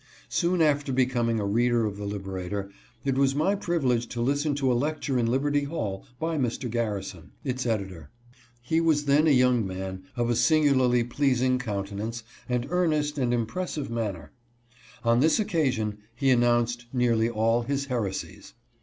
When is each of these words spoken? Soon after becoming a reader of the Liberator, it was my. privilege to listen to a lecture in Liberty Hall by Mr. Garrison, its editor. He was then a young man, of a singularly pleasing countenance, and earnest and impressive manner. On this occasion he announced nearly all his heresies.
Soon 0.29 0.63
after 0.63 0.91
becoming 0.91 1.39
a 1.39 1.45
reader 1.45 1.85
of 1.85 1.95
the 1.95 2.07
Liberator, 2.07 2.71
it 3.05 3.19
was 3.19 3.35
my. 3.35 3.53
privilege 3.53 4.07
to 4.07 4.19
listen 4.19 4.55
to 4.55 4.71
a 4.71 4.73
lecture 4.73 5.19
in 5.19 5.27
Liberty 5.27 5.65
Hall 5.65 6.07
by 6.19 6.39
Mr. 6.39 6.67
Garrison, 6.67 7.33
its 7.43 7.67
editor. 7.67 8.09
He 8.63 8.81
was 8.81 9.05
then 9.05 9.27
a 9.27 9.29
young 9.29 9.63
man, 9.63 10.05
of 10.17 10.31
a 10.31 10.35
singularly 10.35 11.03
pleasing 11.03 11.59
countenance, 11.59 12.23
and 12.49 12.65
earnest 12.71 13.19
and 13.19 13.31
impressive 13.31 13.91
manner. 13.91 14.31
On 15.03 15.19
this 15.19 15.39
occasion 15.39 15.99
he 16.15 16.31
announced 16.31 16.85
nearly 16.91 17.29
all 17.29 17.61
his 17.61 17.85
heresies. 17.85 18.55